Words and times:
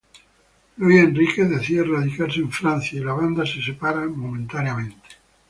Luis 0.77 1.03
Enríquez 1.03 1.47
decide 1.47 1.83
radicarse 1.83 2.39
en 2.39 2.49
Francia 2.49 2.99
y 2.99 3.03
la 3.03 3.13
banda 3.13 3.45
se 3.45 3.61
separa 3.61 4.07
momentáneamente. 4.07 5.09